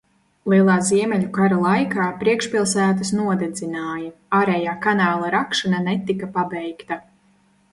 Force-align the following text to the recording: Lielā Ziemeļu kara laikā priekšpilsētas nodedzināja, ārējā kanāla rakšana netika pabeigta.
Lielā 0.51 0.75
Ziemeļu 0.85 1.27
kara 1.33 1.59
laikā 1.65 2.07
priekšpilsētas 2.23 3.11
nodedzināja, 3.19 4.09
ārējā 4.39 4.75
kanāla 4.87 5.31
rakšana 5.37 5.83
netika 5.91 6.31
pabeigta. 6.39 6.99